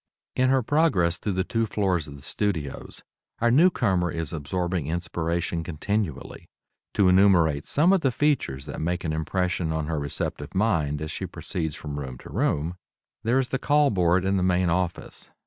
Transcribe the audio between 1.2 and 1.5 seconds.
the